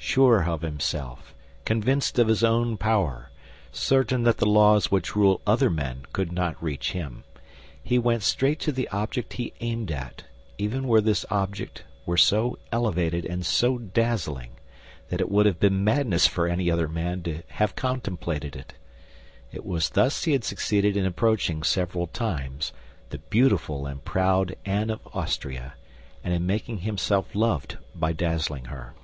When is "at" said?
9.90-10.22